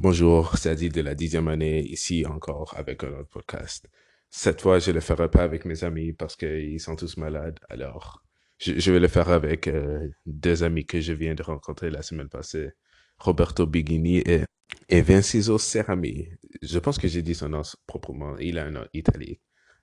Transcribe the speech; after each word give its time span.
Bonjour, 0.00 0.56
c'est 0.56 0.70
Adi 0.70 0.90
de 0.90 1.00
la 1.00 1.16
dixième 1.16 1.48
année, 1.48 1.80
ici 1.82 2.24
encore 2.24 2.72
avec 2.76 3.02
un 3.02 3.08
autre 3.08 3.30
podcast. 3.30 3.88
Cette 4.30 4.60
fois, 4.60 4.78
je 4.78 4.92
le 4.92 5.00
ferai 5.00 5.28
pas 5.28 5.42
avec 5.42 5.64
mes 5.64 5.82
amis 5.82 6.12
parce 6.12 6.36
qu'ils 6.36 6.78
sont 6.78 6.94
tous 6.94 7.16
malades, 7.16 7.58
alors 7.68 8.22
je, 8.58 8.92
vais 8.92 9.00
le 9.00 9.08
faire 9.08 9.28
avec 9.28 9.66
euh, 9.66 10.08
deux 10.24 10.62
amis 10.62 10.86
que 10.86 11.00
je 11.00 11.12
viens 11.12 11.34
de 11.34 11.42
rencontrer 11.42 11.90
la 11.90 12.02
semaine 12.02 12.28
passée, 12.28 12.70
Roberto 13.18 13.66
Bigini 13.66 14.18
et, 14.18 14.44
et 14.88 15.00
Vincizo 15.02 15.58
Cerami. 15.58 16.28
Je 16.62 16.78
pense 16.78 16.96
que 16.96 17.08
j'ai 17.08 17.22
dit 17.22 17.34
son 17.34 17.48
nom 17.48 17.62
proprement, 17.88 18.38
il 18.38 18.60
a 18.60 18.66
un 18.66 18.70
nom 18.70 18.86
italien, 18.94 19.34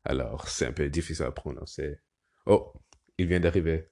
alors 0.05 0.47
c'est 0.47 0.67
un 0.67 0.71
peu 0.71 0.87
difficile 0.87 1.25
à 1.25 1.31
prononcer. 1.31 1.97
Oh, 2.45 2.71
il 3.17 3.27
vient 3.27 3.41
d'arriver. 3.41 3.89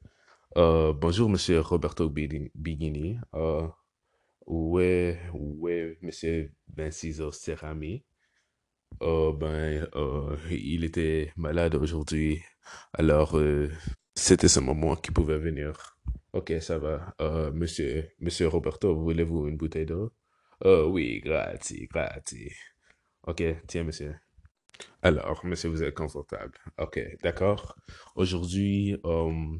Euh, 0.55 0.93
bonjour, 0.93 1.29
monsieur 1.29 1.59
Roberto. 1.59 2.09
Bigini. 2.09 3.17
Euh, 3.33 3.67
Ouais, 4.45 5.19
ouais, 5.33 5.97
monsieur 6.01 6.51
Vincizo 6.75 7.31
Cerami. 7.31 8.03
Oh, 9.01 9.33
ben, 9.33 9.87
euh, 9.95 10.37
il 10.51 10.83
était 10.85 11.31
malade 11.37 11.75
aujourd'hui. 11.75 12.43
Alors, 12.93 13.37
euh, 13.37 13.69
c'était 14.15 14.47
ce 14.47 14.59
moment 14.59 14.95
qui 14.95 15.11
pouvait 15.11 15.39
venir. 15.39 15.97
Ok, 16.33 16.53
ça 16.61 16.77
va. 16.79 17.13
Euh, 17.21 17.51
monsieur, 17.51 18.09
monsieur 18.19 18.47
Roberto, 18.47 18.95
voulez-vous 18.95 19.47
une 19.47 19.57
bouteille 19.57 19.85
d'eau? 19.85 20.13
Oh, 20.65 20.89
oui, 20.91 21.21
grazie, 21.23 21.87
grazie. 21.87 22.51
Ok, 23.27 23.43
tiens, 23.67 23.83
monsieur. 23.85 24.15
Alors, 25.03 25.45
monsieur, 25.45 25.69
vous 25.69 25.83
êtes 25.83 25.95
confortable. 25.95 26.57
Ok, 26.79 26.99
d'accord. 27.23 27.75
Aujourd'hui, 28.15 28.95
euh, 29.05 29.57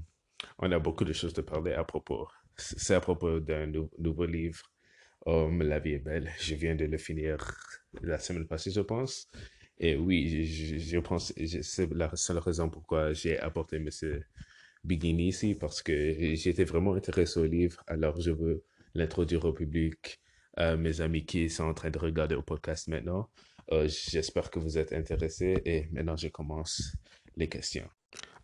on 0.59 0.71
a 0.71 0.79
beaucoup 0.79 1.05
de 1.05 1.13
choses 1.13 1.33
de 1.33 1.41
parler 1.41 1.73
à 1.73 1.83
propos. 1.83 2.27
C'est 2.57 2.95
à 2.95 3.01
propos 3.01 3.39
d'un 3.39 3.67
nou- 3.67 3.91
nouveau 3.99 4.25
livre 4.25 4.61
La 5.25 5.79
vie 5.79 5.93
est 5.93 5.99
belle. 5.99 6.29
Je 6.39 6.55
viens 6.55 6.75
de 6.75 6.85
le 6.85 6.97
finir 6.97 7.37
la 8.01 8.17
semaine 8.19 8.47
passée, 8.47 8.71
je 8.71 8.81
pense. 8.81 9.29
Et 9.79 9.95
oui, 9.95 10.45
je, 10.45 10.77
je- 10.77 10.99
pense, 10.99 11.33
c'est 11.61 11.91
la 11.93 12.15
seule 12.15 12.37
raison 12.39 12.69
pourquoi 12.69 13.13
j'ai 13.13 13.39
apporté 13.39 13.79
Monsieur 13.79 14.23
Bigini 14.83 15.29
ici, 15.29 15.55
parce 15.55 15.81
que 15.81 16.35
j'étais 16.35 16.63
vraiment 16.65 16.93
intéressé 16.93 17.39
au 17.39 17.45
livre. 17.45 17.83
Alors, 17.87 18.19
je 18.21 18.31
veux 18.31 18.63
l'introduire 18.95 19.45
au 19.45 19.53
public, 19.53 20.19
à 20.55 20.75
mes 20.75 21.01
amis 21.01 21.25
qui 21.25 21.49
sont 21.49 21.63
en 21.65 21.73
train 21.73 21.89
de 21.89 21.97
regarder 21.99 22.35
au 22.35 22.43
podcast 22.43 22.87
maintenant. 22.87 23.29
Euh, 23.71 23.87
j'espère 23.87 24.51
que 24.51 24.59
vous 24.59 24.77
êtes 24.77 24.93
intéressés 24.93 25.61
et 25.65 25.87
maintenant, 25.91 26.17
je 26.17 26.27
commence 26.27 26.93
les 27.35 27.47
questions. 27.49 27.89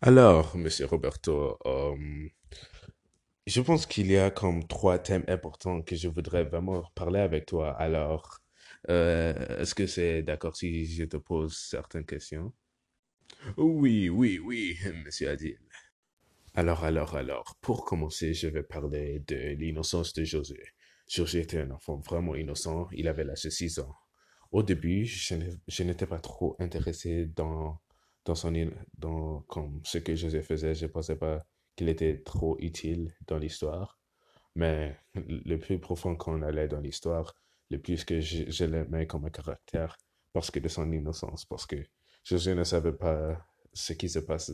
Alors, 0.00 0.56
Monsieur 0.56 0.86
Roberto, 0.86 1.58
euh, 1.66 1.94
je 3.50 3.60
pense 3.60 3.86
qu'il 3.86 4.10
y 4.10 4.16
a 4.16 4.30
comme 4.30 4.66
trois 4.66 4.98
thèmes 4.98 5.24
importants 5.28 5.82
que 5.82 5.96
je 5.96 6.08
voudrais 6.08 6.44
vraiment 6.44 6.84
parler 6.94 7.20
avec 7.20 7.46
toi. 7.46 7.72
Alors, 7.72 8.38
euh, 8.88 9.60
est-ce 9.60 9.74
que 9.74 9.86
c'est 9.86 10.22
d'accord 10.22 10.56
si 10.56 10.86
je 10.86 11.04
te 11.04 11.16
pose 11.16 11.56
certaines 11.56 12.06
questions? 12.06 12.52
Oui, 13.56 14.08
oui, 14.08 14.38
oui, 14.38 14.78
monsieur 15.04 15.30
Adil. 15.30 15.58
Alors, 16.54 16.84
alors, 16.84 17.16
alors, 17.16 17.56
pour 17.60 17.84
commencer, 17.84 18.34
je 18.34 18.48
vais 18.48 18.62
parler 18.62 19.20
de 19.26 19.54
l'innocence 19.54 20.12
de 20.14 20.24
Josué. 20.24 20.64
Josué 21.08 21.40
était 21.40 21.60
un 21.60 21.70
enfant 21.72 21.96
vraiment 21.96 22.36
innocent, 22.36 22.88
il 22.92 23.08
avait 23.08 23.24
l'âge 23.24 23.42
de 23.42 23.50
6 23.50 23.78
ans. 23.80 23.94
Au 24.52 24.62
début, 24.62 25.06
je 25.06 25.82
n'étais 25.82 26.06
pas 26.06 26.18
trop 26.20 26.56
intéressé 26.60 27.26
dans, 27.26 27.80
dans 28.24 28.34
son, 28.34 28.52
dans 28.98 29.40
comme 29.48 29.80
ce 29.84 29.98
que 29.98 30.14
Josué 30.14 30.42
faisait. 30.42 30.74
Je 30.74 30.86
pensais 30.86 31.16
pas 31.16 31.44
qu'il 31.76 31.88
était 31.88 32.22
trop 32.22 32.56
utile 32.60 33.14
dans 33.26 33.38
l'histoire. 33.38 33.98
Mais 34.56 34.96
le 35.14 35.56
plus 35.58 35.78
profond 35.78 36.16
qu'on 36.16 36.42
allait 36.42 36.68
dans 36.68 36.80
l'histoire, 36.80 37.34
le 37.70 37.78
plus 37.78 38.04
que 38.04 38.20
je, 38.20 38.50
je 38.50 38.64
l'aimais 38.64 39.06
comme 39.06 39.30
caractère, 39.30 39.96
parce 40.32 40.50
que 40.50 40.58
de 40.58 40.68
son 40.68 40.90
innocence, 40.92 41.44
parce 41.44 41.66
que 41.66 41.76
Josué 42.24 42.54
ne 42.54 42.64
savait 42.64 42.92
pas 42.92 43.46
ce 43.72 43.92
qui 43.92 44.08
se 44.08 44.18
passe, 44.18 44.52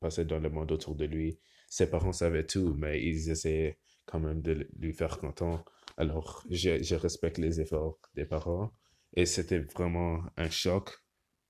passait 0.00 0.24
dans 0.24 0.38
le 0.38 0.48
monde 0.48 0.72
autour 0.72 0.94
de 0.94 1.04
lui. 1.04 1.38
Ses 1.68 1.90
parents 1.90 2.12
savaient 2.12 2.46
tout, 2.46 2.74
mais 2.74 3.02
ils 3.02 3.30
essayaient 3.30 3.78
quand 4.06 4.20
même 4.20 4.40
de 4.42 4.68
lui 4.78 4.92
faire 4.92 5.18
content. 5.18 5.64
Alors, 5.96 6.44
je, 6.50 6.82
je 6.82 6.94
respecte 6.94 7.38
les 7.38 7.60
efforts 7.60 7.98
des 8.14 8.24
parents. 8.24 8.72
Et 9.14 9.26
c'était 9.26 9.58
vraiment 9.58 10.22
un 10.36 10.48
choc 10.48 10.90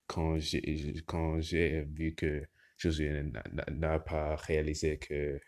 quand 0.07 0.37
j'ai 0.37 0.95
quand 1.05 1.39
j'ai 1.39 1.83
vu 1.83 2.13
que 2.13 2.43
Josué 2.83 3.23
n'a 3.71 3.99
pas 3.99 4.35
réalisé 4.35 4.97
que 4.99 5.39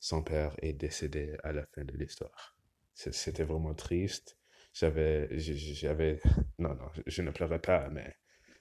son 0.00 0.22
père 0.22 0.54
est 0.62 0.74
décédé 0.74 1.36
à 1.44 1.52
la 1.52 1.66
fin 1.74 1.84
de 1.84 1.96
l'histoire. 1.96 2.56
C'était 2.94 3.44
vraiment 3.44 3.74
triste. 3.74 4.38
J'avais, 4.74 5.28
j'avais, 5.38 6.20
non, 6.58 6.74
non, 6.74 6.90
je 7.06 7.22
ne 7.22 7.30
pleurais 7.32 7.60
pas, 7.60 7.88
mais 7.90 8.14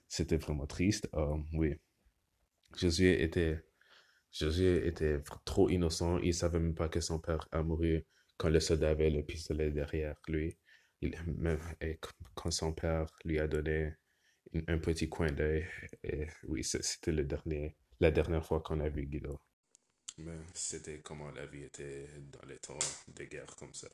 c'était 0.08 0.38
vraiment 0.38 0.68
triste. 0.68 1.10
Euh, 1.16 1.38
oui, 1.54 1.76
Josué 2.78 3.24
était, 3.24 3.60
Josué 4.32 4.88
était 4.88 5.20
trop 5.46 5.70
innocent. 5.70 6.20
Il 6.20 6.34
savait 6.34 6.60
même 6.60 6.76
pas 6.76 6.90
que 6.90 7.02
son 7.02 7.20
père 7.20 7.48
a 7.52 7.64
mouru 7.64 8.06
quand 8.38 8.50
le 8.50 8.60
soldat 8.62 8.92
avait 8.92 9.10
le 9.12 9.24
pistolet 9.24 9.72
derrière 9.72 10.18
lui. 10.28 10.58
Il, 11.02 11.16
même, 11.38 11.60
et 11.82 11.98
qu- 11.98 12.10
quand 12.36 12.52
son 12.52 12.74
père 12.74 13.08
lui 13.26 13.40
a 13.40 13.48
donné 13.48 13.94
un 14.68 14.80
petit 14.80 15.10
coin 15.10 15.32
d'œil, 15.32 15.68
oui, 16.48 16.64
c'était 16.64 17.12
le 17.12 17.24
dernier, 17.26 17.76
la 18.00 18.12
dernière 18.12 18.46
fois 18.46 18.62
qu'on 18.62 18.80
a 18.80 18.90
vu 18.90 19.06
Guido. 19.06 19.40
Mais 20.18 20.38
c'était 20.54 21.02
comment 21.02 21.32
la 21.32 21.46
vie 21.46 21.64
était 21.64 22.08
dans 22.32 22.48
les 22.48 22.58
temps 22.58 22.80
de 23.08 23.24
guerre 23.24 23.56
comme 23.56 23.74
ça. 23.74 23.90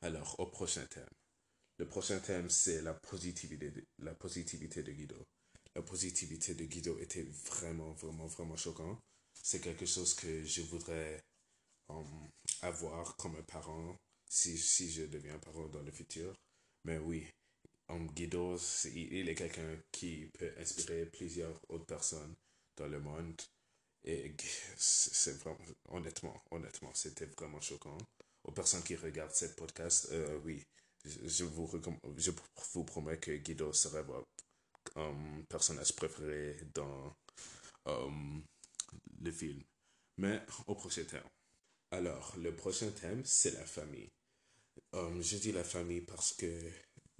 Alors, 0.00 0.34
au 0.38 0.46
prochain 0.46 0.84
thème. 0.86 1.08
Le 1.78 1.86
prochain 1.86 2.20
thème, 2.20 2.48
c'est 2.48 2.82
la 2.82 2.94
positivité 2.94 3.70
de, 3.70 3.84
la 3.98 4.14
positivité 4.14 4.82
de 4.82 4.92
Guido. 4.92 5.22
La 5.74 5.82
positivité 5.82 6.54
de 6.54 6.64
Guido 6.64 6.98
était 6.98 7.22
vraiment, 7.22 7.92
vraiment, 7.92 8.26
vraiment 8.26 8.56
choquant. 8.56 8.98
C'est 9.42 9.60
quelque 9.60 9.86
chose 9.86 10.14
que 10.14 10.44
je 10.44 10.62
voudrais 10.62 11.20
um, 11.88 12.28
avoir 12.62 13.16
comme 13.16 13.42
parent 13.44 13.96
si, 14.28 14.56
si 14.56 14.90
je 14.90 15.04
deviens 15.04 15.38
parent 15.38 15.68
dans 15.68 15.82
le 15.82 15.90
futur. 15.90 16.34
Mais 16.84 16.98
oui, 16.98 17.26
um, 17.88 18.06
Guido, 18.12 18.56
il 18.94 19.28
est 19.28 19.34
quelqu'un 19.34 19.78
qui 19.90 20.30
peut 20.38 20.52
inspirer 20.58 21.06
plusieurs 21.06 21.58
autres 21.68 21.86
personnes 21.86 22.34
dans 22.76 22.88
le 22.88 23.00
monde. 23.00 23.40
Et 24.04 24.34
c'est 24.76 25.38
vraiment, 25.38 25.58
honnêtement, 25.88 26.42
honnêtement, 26.50 26.92
c'était 26.94 27.26
vraiment 27.26 27.60
choquant. 27.60 27.98
Aux 28.44 28.52
personnes 28.52 28.82
qui 28.82 28.96
regardent 28.96 29.34
cette 29.34 29.54
podcast, 29.54 30.08
euh, 30.10 30.40
oui, 30.44 30.64
je, 31.04 31.44
vous 31.44 31.70
je 32.16 32.32
vous 32.72 32.84
promets 32.84 33.18
que 33.18 33.36
Guido 33.36 33.72
serait 33.72 34.02
votre 34.02 34.26
personnage 35.48 35.94
préféré 35.94 36.58
dans 36.74 37.16
um, 37.86 38.42
le 39.20 39.30
film. 39.30 39.62
Mais 40.18 40.40
au 40.66 40.74
prochain 40.74 41.04
thème. 41.04 41.28
Alors, 41.90 42.34
le 42.38 42.54
prochain 42.54 42.90
thème, 42.90 43.22
c'est 43.24 43.52
la 43.52 43.64
famille. 43.64 44.08
Um, 44.92 45.22
je 45.22 45.36
dis 45.36 45.52
la 45.52 45.64
famille 45.64 46.00
parce 46.00 46.32
que 46.32 46.70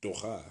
Dora, 0.00 0.44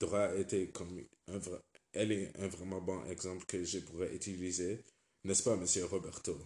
Dora 0.00 0.34
était 0.36 0.68
comme 0.68 1.02
un 1.28 1.38
vrai, 1.38 1.60
elle 1.94 2.12
est 2.12 2.32
un 2.40 2.48
vraiment 2.48 2.80
bon 2.80 3.04
exemple 3.06 3.44
que 3.46 3.64
je 3.64 3.78
pourrais 3.80 4.14
utiliser, 4.14 4.84
n'est-ce 5.24 5.42
pas, 5.42 5.56
monsieur 5.56 5.84
Roberto? 5.86 6.36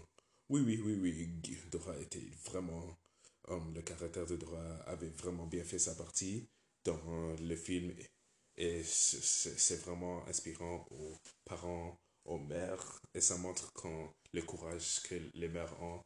Oui, 0.48 0.62
oui, 0.64 0.81
oui, 0.84 0.98
oui, 1.00 1.59
Dora 1.70 1.98
était 1.98 2.31
vraiment, 2.47 2.97
le 3.75 3.81
caractère 3.82 4.26
de 4.26 4.37
Dora 4.37 4.76
avait 4.87 5.08
vraiment 5.10 5.47
bien 5.47 5.64
fait 5.64 5.78
sa 5.78 5.94
partie 5.94 6.48
dans 6.84 7.00
le 7.41 7.56
film 7.56 7.92
et 8.56 8.82
c'est 8.84 9.22
c'est- 9.22 9.58
c'est 9.58 9.76
vraiment 9.82 10.26
inspirant 10.26 10.87
aux 10.91 11.16
parents, 11.44 11.98
aux 12.25 12.38
mères 12.38 13.00
et 13.14 13.20
ça 13.20 13.37
montre 13.38 13.72
quand 13.75 14.14
le 14.34 14.42
courage 14.42 15.00
que 15.03 15.14
les 15.34 15.48
mères 15.48 15.81
ont 15.82 16.03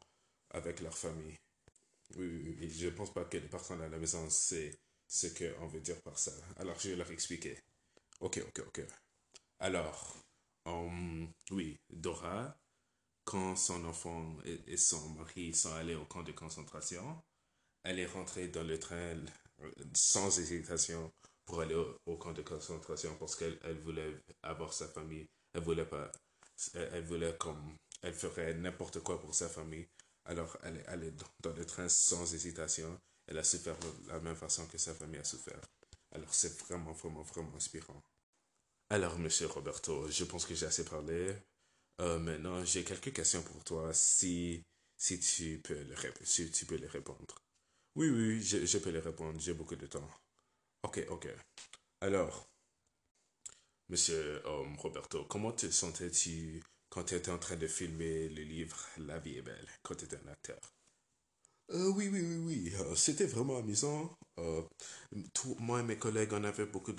avec 0.50 0.81
leur 0.81 0.97
famille. 0.98 1.36
Oui, 2.16 2.26
oui, 2.28 2.56
oui. 2.60 2.70
Je 2.70 2.88
pense 2.88 3.12
pas 3.12 3.25
que 3.25 3.38
les 3.38 3.49
personnes 3.49 3.82
à 3.82 3.88
la 3.88 3.99
maison 3.99 4.28
sait 4.31 4.72
ce 5.08 5.26
qu'on 5.28 5.66
veut 5.66 5.81
dire 5.81 6.00
par 6.02 6.19
ça. 6.19 6.32
Alors, 6.56 6.78
je 6.81 6.90
vais 6.90 6.96
leur 6.96 7.11
expliquer. 7.11 7.58
Ok, 8.20 8.43
ok, 8.49 8.61
ok. 8.69 8.82
Alors, 9.62 10.17
hum, 10.64 11.32
oui, 11.53 11.79
Dora, 11.88 12.59
quand 13.25 13.55
son 13.55 13.85
enfant 13.85 14.37
et, 14.44 14.76
son 14.76 15.11
mari 15.11 15.55
sont 15.55 15.73
allés 15.75 15.94
au 15.94 16.05
camp 16.05 16.25
de 16.25 16.32
concentration, 16.32 17.23
elle 17.85 18.00
est 18.00 18.06
rentrée 18.06 18.49
dans 18.49 18.64
le 18.64 18.76
train 18.81 19.14
euh, 19.61 19.73
sans 19.94 20.37
hésitation 20.41 21.12
pour 21.47 21.61
aller 21.61 21.76
au, 22.06 22.17
camp 22.17 22.32
de 22.32 22.43
concentration 22.43 23.17
parce 23.20 23.37
qu'elle 23.37 23.56
elle 23.62 23.79
voulait 23.79 24.19
avoir 24.43 24.73
sa 24.73 24.88
famille. 24.88 25.29
Elle 25.55 25.62
voulait 25.62 25.87
pas, 25.87 26.11
elle, 26.75 27.05
voulait 27.05 27.37
comme, 27.38 27.76
elle 28.03 28.14
ferait 28.14 28.55
n'importe 28.55 28.99
quoi 28.99 29.20
pour 29.20 29.32
sa 29.32 29.49
famille. 29.49 29.87
Alors, 30.25 30.56
elle 30.64 30.79
est 30.79 30.87
allée 30.87 31.12
dans 31.41 31.53
le 31.53 31.64
train 31.64 31.88
sans 31.88 32.35
hésitation. 32.35 32.99
Elle 33.29 33.38
a 33.38 33.44
souffert 33.44 33.79
de 33.79 34.09
la 34.09 34.19
même 34.19 34.35
façon 34.35 34.67
que 34.67 34.79
sa 34.79 34.93
famille 34.93 35.20
a 35.20 35.25
souffert. 35.25 35.61
Alors, 36.11 36.35
c'est 36.35 36.61
vraiment, 36.62 36.93
vraiment, 36.93 37.23
vraiment 37.23 37.55
inspirant. 37.55 38.03
Alors, 38.92 39.18
monsieur 39.18 39.48
Roberto, 39.48 40.08
je 40.08 40.22
pense 40.24 40.46
que 40.46 40.54
j'ai 40.54 40.66
assez 40.66 40.84
parlé. 40.84 41.34
Euh, 42.00 42.18
maintenant, 42.20 42.64
j'ai 42.64 42.84
quelques 42.84 43.12
questions 43.12 43.42
pour 43.42 43.64
toi 43.64 43.92
si, 43.94 44.62
si 44.98 45.20
tu 45.20 45.60
peux 45.64 45.80
les, 45.82 45.96
si 46.24 46.50
tu 46.50 46.66
peux 46.66 46.78
répondre. 46.88 47.36
Oui, 47.96 48.10
oui, 48.10 48.42
je, 48.42 48.66
je 48.66 48.78
peux 48.78 48.90
les 48.90 49.00
répondre. 49.00 49.40
J'ai 49.40 49.54
beaucoup 49.54 49.76
de 49.76 49.86
temps. 49.86 50.08
Ok, 50.84 51.04
ok. 51.10 51.28
Alors, 52.02 52.48
monsieur 53.90 54.42
Roberto, 54.78 55.24
comment 55.26 55.52
te 55.52 55.70
sentais-tu 55.70 56.64
quand 56.88 57.04
tu 57.04 57.14
étais 57.14 57.30
en 57.30 57.38
train 57.38 57.54
de 57.54 57.68
filmer 57.68 58.28
le 58.28 58.42
livre 58.42 58.76
La 58.98 59.20
vie 59.20 59.36
est 59.38 59.42
belle, 59.42 59.68
quand 59.84 59.94
tu 59.94 60.04
étais 60.04 60.16
un 60.16 60.32
acteur? 60.32 60.58
Euh, 61.70 61.88
oui, 61.96 62.08
oui, 62.12 62.20
oui, 62.20 62.36
oui. 62.36 62.72
Euh, 62.80 62.94
c'était 62.94 63.26
vraiment 63.26 63.56
amusant. 63.58 64.16
Tout- 65.34 65.56
moi 65.58 65.80
et 65.80 65.82
mes 65.82 65.96
collègues, 65.98 66.32
on 66.32 66.44
avait 66.44 66.66
beaucoup 66.66 66.92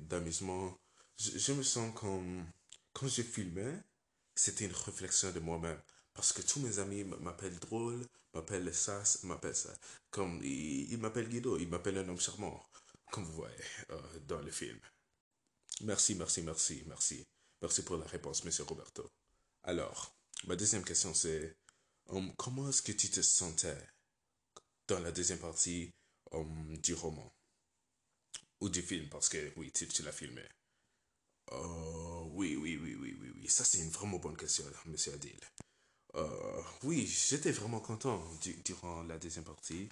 d'amusement. 0.00 0.76
Je, 1.22 1.52
me 1.52 1.62
sens 1.62 1.94
comme... 1.94 2.44
Quand 2.92 3.06
je 3.06 3.22
filmais, 3.22 3.80
c'était 4.34 4.64
une 4.64 4.72
réflexion 4.72 5.30
de 5.30 5.38
moi-même. 5.38 5.80
Parce 6.14 6.32
que 6.32 6.42
tous 6.42 6.60
mes 6.60 6.78
amis 6.80 7.04
m'appellent 7.04 7.58
drôle, 7.60 8.04
m'appellent 8.34 8.74
ça, 8.74 9.02
m'appellent 9.22 9.54
ça. 9.54 9.72
Comme, 10.10 10.40
ils, 10.42 10.90
ils 10.92 10.98
m'appellent 10.98 11.28
Guido, 11.28 11.56
ils 11.58 11.68
m'appellent 11.68 11.98
un 11.98 12.08
homme 12.08 12.20
charmant. 12.20 12.60
Comme 13.12 13.24
vous 13.24 13.34
voyez 13.34 13.54
euh, 13.90 14.18
dans 14.26 14.40
le 14.40 14.50
film. 14.50 14.78
Merci, 15.82 16.16
merci, 16.16 16.42
merci, 16.42 16.82
merci. 16.86 17.26
Merci 17.60 17.82
pour 17.82 17.96
la 17.96 18.06
réponse, 18.06 18.44
monsieur 18.44 18.64
Roberto. 18.64 19.08
Alors, 19.62 20.16
ma 20.46 20.56
deuxième 20.56 20.84
question, 20.84 21.14
c'est... 21.14 21.56
hum, 22.06 22.34
comment 22.36 22.68
est-ce 22.68 22.82
que 22.82 22.92
tu 22.92 23.08
te 23.10 23.22
sentais 23.22 23.78
dans 24.88 24.98
la 24.98 25.12
deuxième 25.12 25.38
partie 25.38 25.94
hum, 26.32 26.76
du 26.78 26.94
roman? 26.94 27.32
Ou 28.60 28.68
du 28.68 28.82
film, 28.82 29.08
parce 29.08 29.28
que 29.28 29.52
oui, 29.56 29.70
tu, 29.72 29.86
tu 29.86 30.02
l'as 30.02 30.12
filmé. 30.12 30.42
Euh, 31.52 32.24
oui, 32.32 32.56
oui, 32.56 32.78
oui, 32.82 32.96
oui, 33.00 33.16
oui, 33.20 33.32
oui. 33.36 33.48
Ça, 33.48 33.64
c'est 33.64 33.78
une 33.78 33.90
vraiment 33.90 34.18
bonne 34.18 34.36
question, 34.36 34.64
monsieur 34.86 35.12
Adil. 35.14 35.38
Euh, 36.16 36.62
oui, 36.84 37.06
j'étais 37.06 37.52
vraiment 37.52 37.80
content 37.80 38.22
du- 38.42 38.56
durant 38.64 39.02
la 39.04 39.18
deuxième 39.18 39.44
partie 39.44 39.88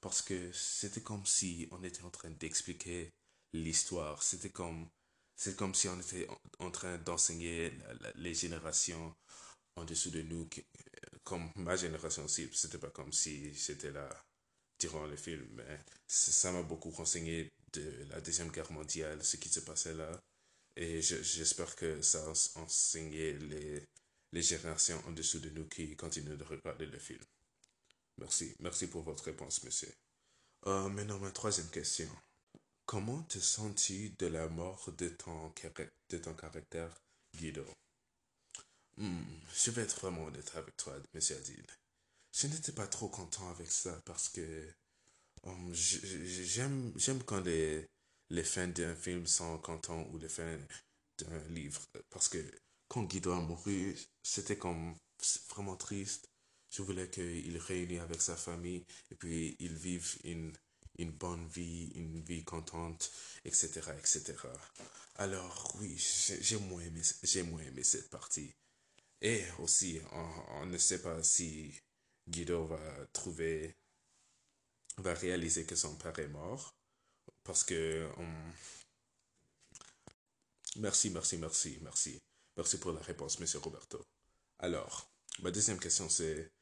parce 0.00 0.22
que 0.22 0.52
c'était 0.52 1.02
comme 1.02 1.26
si 1.26 1.68
on 1.72 1.82
était 1.84 2.02
en 2.04 2.10
train 2.10 2.30
d'expliquer 2.30 3.10
l'histoire. 3.54 4.22
C'était 4.22 4.50
comme, 4.50 4.88
c'est 5.36 5.56
comme 5.56 5.74
si 5.74 5.88
on 5.88 6.00
était 6.00 6.28
en, 6.60 6.70
train 6.70 6.98
d'enseigner 6.98 7.72
les 8.16 8.34
générations 8.34 9.14
en 9.76 9.84
dessous 9.84 10.10
de 10.10 10.22
nous, 10.22 10.48
comme 11.24 11.50
ma 11.56 11.76
génération 11.76 12.24
aussi. 12.24 12.48
C'était 12.54 12.78
pas 12.78 12.90
comme 12.90 13.12
si 13.12 13.52
j'étais 13.54 13.90
là 13.92 14.08
durant 14.80 15.06
le 15.06 15.16
film, 15.16 15.46
mais 15.54 15.80
ça 16.08 16.52
m'a 16.52 16.62
beaucoup 16.62 16.90
renseigné 16.90 17.50
de 17.74 18.06
la 18.10 18.20
Deuxième 18.20 18.50
Guerre 18.50 18.72
mondiale, 18.72 19.24
ce 19.24 19.36
qui 19.38 19.48
se 19.50 19.60
passait 19.60 19.94
là. 19.94 20.10
Et 20.80 21.00
je- 21.00 21.22
j'espère 21.22 21.76
que 21.76 22.02
ça 22.02 22.24
a 22.24 22.28
ens- 22.28 22.56
enseigné 22.56 23.34
les, 23.34 23.86
les 24.32 24.42
générations 24.42 25.00
en 25.06 25.12
dessous 25.12 25.38
de 25.38 25.50
nous 25.50 25.68
qui 25.68 25.94
continuent 25.96 26.36
de 26.36 26.42
regarder 26.44 26.86
le 26.86 26.98
film. 26.98 27.22
Merci. 28.18 28.54
Merci 28.60 28.88
pour 28.88 29.02
votre 29.02 29.24
réponse, 29.24 29.62
monsieur. 29.64 29.92
Euh, 30.66 30.88
maintenant, 30.88 31.18
ma 31.20 31.30
troisième 31.32 31.70
question. 31.70 32.08
Comment 32.86 33.22
te 33.24 33.38
sens-tu 33.38 34.10
de 34.18 34.26
la 34.26 34.48
mort 34.48 34.90
de 34.98 35.08
ton, 35.10 35.52
de 36.10 36.18
ton 36.18 36.34
caractère, 36.34 36.94
Guido? 37.36 37.64
Hmm, 38.96 39.24
je 39.54 39.70
vais 39.72 39.82
être 39.82 39.98
vraiment 40.00 40.26
honnête 40.26 40.52
avec 40.54 40.76
toi, 40.76 40.96
monsieur 41.14 41.36
Adil. 41.36 41.66
Je 42.32 42.46
n'étais 42.46 42.72
pas 42.72 42.86
trop 42.86 43.08
content 43.08 43.50
avec 43.50 43.70
ça 43.72 44.00
parce 44.04 44.28
que 44.28 44.72
J'aime, 45.72 46.92
j'aime 46.96 47.22
quand 47.24 47.40
les, 47.40 47.86
les 48.30 48.44
fins 48.44 48.68
d'un 48.68 48.94
film 48.94 49.26
sont 49.26 49.58
contents 49.58 50.06
ou 50.12 50.18
les 50.18 50.28
fins 50.28 50.58
d'un 51.18 51.48
livre. 51.48 51.82
Parce 52.10 52.28
que 52.28 52.38
quand 52.88 53.04
Guido 53.04 53.32
a 53.32 53.40
mouru, 53.40 53.96
c'était 54.22 54.56
comme 54.56 54.96
vraiment 55.50 55.76
triste. 55.76 56.28
Je 56.70 56.82
voulais 56.82 57.10
qu'il 57.10 57.58
réunisse 57.58 58.00
avec 58.00 58.22
sa 58.22 58.36
famille 58.36 58.84
et 59.10 59.16
puis 59.16 59.56
ils 59.58 59.74
vivent 59.74 60.16
une, 60.24 60.52
une 60.98 61.10
bonne 61.10 61.46
vie, 61.48 61.90
une 61.96 62.20
vie 62.20 62.44
contente, 62.44 63.10
etc., 63.44 63.80
etc. 63.98 64.34
Alors 65.16 65.76
oui, 65.80 65.96
j'ai 66.40 66.56
moins 66.58 66.82
aimé, 66.82 67.02
j'ai 67.24 67.40
aimé 67.40 67.82
cette 67.82 68.08
partie. 68.10 68.54
Et 69.20 69.44
aussi, 69.58 70.00
on 70.12 70.66
ne 70.66 70.78
sait 70.78 71.02
pas 71.02 71.22
si 71.22 71.74
Guido 72.28 72.66
va 72.66 73.06
trouver 73.12 73.76
va 74.98 75.14
réaliser 75.14 75.64
que 75.64 75.76
son 75.76 75.96
père 75.96 76.18
est 76.18 76.28
mort 76.28 76.74
parce 77.50 77.64
que 77.64 78.08
hum, 78.16 78.52
merci 80.76 81.10
merci 81.10 81.36
merci 81.36 81.78
merci. 81.82 82.20
Merci 82.56 82.78
pour 82.78 82.92
la 82.92 83.00
réponse 83.00 83.40
monsieur 83.40 83.58
Roberto. 83.58 84.00
Alors 84.60 85.10
ma 85.42 85.50
deuxième 85.50 85.80
question 85.80 86.08
c'est 86.08 86.52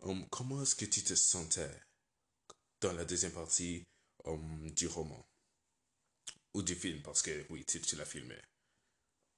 hum, 0.00 0.26
comment 0.30 0.62
est-ce 0.62 0.74
que 0.74 0.86
tu 0.86 1.04
te 1.04 1.14
sentais 1.14 1.70
dans 2.80 2.94
la 2.94 3.04
deuxième 3.04 3.32
partie 3.32 3.84
hum, 4.24 4.70
du 4.70 4.86
roman? 4.86 5.22
Ou 6.54 6.62
du 6.62 6.74
film 6.74 7.02
parce 7.02 7.20
que 7.20 7.44
oui 7.50 7.66
tu, 7.66 7.78
l'as 7.96 8.06
filmé. 8.06 8.38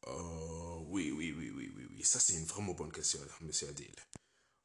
Euh, 0.07 0.77
oui 0.87 1.11
oui 1.11 1.33
oui 1.33 1.51
oui 1.51 1.73
oui 1.75 1.87
oui. 1.91 2.05
Ça 2.05 2.21
c'est 2.21 2.35
une 2.35 2.45
vraiment 2.47 2.75
bonne 2.75 2.93
question 2.93 3.19
monsieur 3.41 3.69
Adil. 3.69 3.93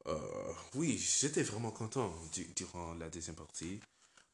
Euh, 0.06 0.54
oui, 0.74 0.96
j'étais 0.96 1.42
vraiment 1.42 1.72
content 1.72 2.14
du- 2.26 2.46
durant 2.54 2.94
la 2.94 3.10
deuxième 3.10 3.34
partie 3.34 3.80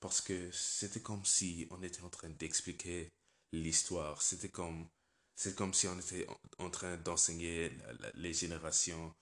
parce 0.02 0.22
que 0.22 0.50
c'était 0.52 1.00
comme 1.02 1.24
si 1.26 1.68
on 1.72 1.82
était 1.84 2.02
en 2.02 2.10
train 2.10 2.30
d'expliquer 2.30 3.10
l'histoire. 3.52 4.22
C'était 4.22 4.50
comme, 4.50 4.88
c'est 5.36 5.56
comme 5.56 5.74
si 5.74 5.88
on 5.88 5.98
était 6.00 6.26
en, 6.58 6.70
train 6.70 6.98
d'enseigner 6.98 7.72
les 8.16 8.34
générations 8.34 9.14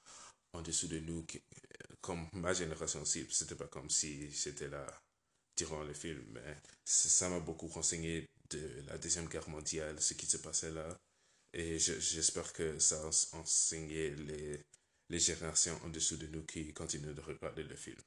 en 0.54 0.62
dessous 0.62 0.88
de 0.88 1.00
nous, 1.00 1.26
comme 2.00 2.28
ma 2.32 2.52
génération 2.54 3.02
aussi. 3.02 3.26
C'était 3.30 3.54
pas 3.56 3.68
comme 3.68 3.90
si 3.90 4.30
j'étais 4.32 4.68
là 4.68 4.86
durant 5.58 5.84
le 5.84 5.94
film, 5.94 6.24
mais 6.32 6.56
ça 6.84 7.28
m'a 7.30 7.40
beaucoup 7.40 7.68
renseigné 7.68 8.26
de 8.50 8.82
la 8.88 8.98
Deuxième 8.98 9.28
Guerre 9.28 9.48
mondiale, 9.50 10.00
ce 10.00 10.14
qui 10.14 10.26
se 10.26 10.38
passait 10.38 10.72
là. 10.72 10.88
Et 11.54 11.78
je- 11.78 12.00
j'espère 12.00 12.52
que 12.54 12.78
ça 12.80 13.02
a 13.02 13.06
ens- 13.06 13.28
enseigné 13.34 14.10
les, 14.16 14.60
les 15.10 15.20
générations 15.20 15.78
en 15.84 15.90
dessous 15.90 16.18
de 16.18 16.28
nous 16.28 16.44
qui 16.44 16.72
continuent 16.74 17.14
de 17.14 17.22
regarder 17.22 17.64
le 17.64 17.76
film. 17.76 17.98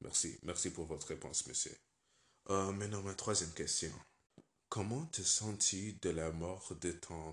Merci. 0.00 0.38
Merci 0.42 0.70
pour 0.70 0.86
votre 0.86 1.08
réponse, 1.08 1.46
monsieur. 1.46 1.76
Euh, 2.50 2.72
maintenant, 2.72 3.02
ma 3.02 3.14
troisième 3.14 3.52
question. 3.52 3.92
Comment 4.68 5.06
te 5.06 5.22
sens-tu 5.22 5.94
de 6.02 6.10
la 6.10 6.30
mort 6.32 6.74
de 6.80 6.92
ton, 6.92 7.32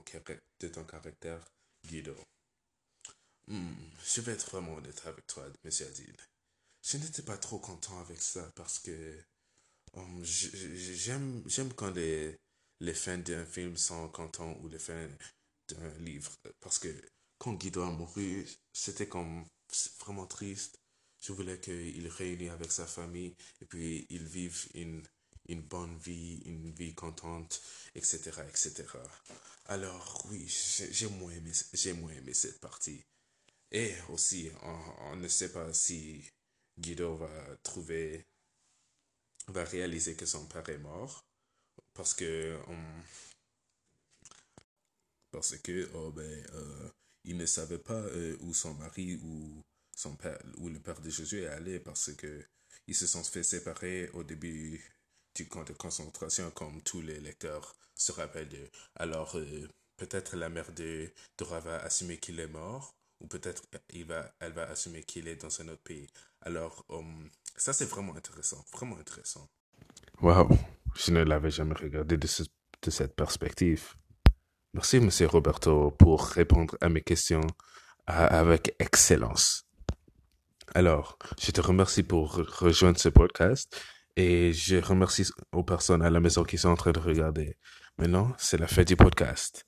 caractère, 0.85 1.43
Guido? 1.85 2.15
Hmm, 3.47 3.73
je 4.05 4.21
vais 4.21 4.33
être 4.33 4.49
vraiment 4.49 4.75
honnête 4.75 5.01
avec 5.05 5.25
toi, 5.27 5.45
monsieur 5.63 5.87
Adil. 5.87 6.15
Je 6.83 6.97
n'étais 6.97 7.21
pas 7.23 7.37
trop 7.37 7.59
content 7.59 7.99
avec 7.99 8.21
ça 8.21 8.49
parce 8.55 8.79
que 8.79 9.19
hum, 9.93 10.23
j'aime, 10.23 11.43
quand 11.75 11.91
les, 11.91 12.37
les 12.79 12.93
fins 12.93 13.17
d'un 13.17 13.45
film 13.45 13.77
sont 13.77 14.09
contents 14.09 14.57
ou 14.61 14.69
les 14.69 14.79
fins 14.79 15.09
d'un 15.69 15.89
livre. 15.99 16.31
Parce 16.59 16.79
que 16.79 16.89
quand 17.37 17.53
Guido 17.53 17.81
a 17.81 17.91
mouru, 17.91 18.47
c'était 18.71 19.07
comme 19.07 19.45
vraiment 19.99 20.27
triste. 20.27 20.79
Je 21.23 21.31
voulais 21.31 21.57
qu'il 21.57 22.05
réunisse 22.09 22.51
avec 22.51 22.71
sa 22.71 22.85
famille 22.85 23.33
et 23.61 23.65
puis 23.65 24.05
ils 24.09 24.27
vivent 24.27 24.67
une, 24.73 25.01
une 25.47 25.61
bonne 25.61 25.97
vie, 25.97 26.41
une 26.45 26.69
vie 26.71 26.93
contente, 26.93 27.61
etc., 27.95 28.19
etc. 28.49 28.85
Alors 29.67 30.25
oui, 30.29 30.45
j'ai 30.91 31.07
moins 31.07 31.31
aimé, 31.31 31.51
moins 31.93 32.11
aimé 32.11 32.33
cette 32.33 32.59
partie. 32.59 33.05
Et 33.71 33.93
aussi, 34.09 34.51
on, 34.63 35.15
ne 35.15 35.27
sait 35.29 35.53
pas 35.53 35.73
si 35.73 36.29
Guido 36.77 37.15
va 37.15 37.57
trouver, 37.63 38.27
va 39.47 39.63
réaliser 39.63 40.15
que 40.15 40.25
son 40.25 40.45
père 40.45 40.67
est 40.67 40.77
mort 40.77 41.25
parce 41.93 42.13
que 42.13 42.59
on, 42.67 42.77
parce 45.31 45.57
que 45.57 45.89
oh 45.93 46.11
ben, 46.11 46.45
euh, 46.53 46.89
il 47.23 47.37
ne 47.37 47.45
savait 47.45 47.79
pas 47.79 47.93
euh, 47.93 48.37
où 48.41 48.53
son 48.53 48.73
mari 48.73 49.15
ou 49.23 49.63
son 49.95 50.15
père 50.15 50.39
ou 50.57 50.69
le 50.69 50.79
père 50.79 50.99
de 51.01 51.09
Jésus 51.09 51.41
est 51.43 51.47
allé 51.47 51.79
parce 51.79 52.11
que 52.13 52.45
ils 52.87 52.95
se 52.95 53.07
sont 53.07 53.23
fait 53.23 53.43
séparer 53.43 54.09
au 54.13 54.23
début 54.23 54.83
du 55.35 55.47
camp 55.47 55.63
de 55.63 55.73
concentration 55.73 56.51
comme 56.51 56.81
tous 56.81 57.01
les 57.01 57.19
lecteurs 57.19 57.75
se 57.95 58.11
rappellent 58.11 58.49
de. 58.49 58.69
Alors 58.95 59.35
euh, 59.37 59.67
peut-être 59.97 60.35
la 60.35 60.49
mère 60.49 60.71
de 60.73 61.09
Dora 61.37 61.59
va 61.59 61.77
assumer 61.83 62.17
qu'il 62.17 62.39
est 62.39 62.47
mort 62.47 62.95
ou 63.21 63.27
peut-être 63.27 63.63
il 63.91 64.05
va, 64.05 64.33
elle 64.39 64.53
va 64.53 64.63
assumer 64.69 65.03
qu'il 65.03 65.27
est 65.27 65.37
dans 65.41 65.61
un 65.61 65.69
autre 65.69 65.83
pays. 65.83 66.07
Alors 66.41 66.85
um, 66.89 67.29
ça 67.55 67.71
c'est 67.73 67.85
vraiment 67.85 68.15
intéressant, 68.15 68.63
vraiment 68.73 68.97
intéressant. 68.97 69.47
Wow, 70.21 70.49
je 70.95 71.11
ne 71.11 71.23
l'avais 71.23 71.51
jamais 71.51 71.73
regardé 71.75 72.17
de, 72.17 72.27
ce- 72.27 72.43
de 72.81 72.91
cette 72.91 73.15
perspective. 73.15 73.93
Merci, 74.73 74.99
Monsieur 74.99 75.27
Roberto, 75.27 75.91
pour 75.91 76.25
répondre 76.25 76.75
à 76.81 76.89
mes 76.89 77.01
questions 77.01 77.45
avec 78.07 78.75
excellence. 78.79 79.65
Alors, 80.73 81.17
je 81.41 81.51
te 81.51 81.61
remercie 81.61 82.03
pour 82.03 82.37
re- 82.37 82.49
rejoindre 82.65 82.99
ce 82.99 83.09
podcast 83.09 83.79
et 84.15 84.53
je 84.53 84.77
remercie 84.77 85.27
aux 85.51 85.63
personnes 85.63 86.01
à 86.01 86.09
la 86.09 86.19
maison 86.19 86.43
qui 86.43 86.57
sont 86.57 86.69
en 86.69 86.75
train 86.75 86.91
de 86.91 86.99
regarder. 86.99 87.57
Maintenant, 87.97 88.33
c'est 88.37 88.59
la 88.59 88.67
fin 88.67 88.83
du 88.83 88.95
podcast. 88.95 89.65